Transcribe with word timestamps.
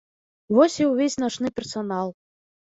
Вось 0.59 0.77
і 0.85 0.87
ўвесь 0.93 1.19
начны 1.25 1.53
персанал. 1.61 2.13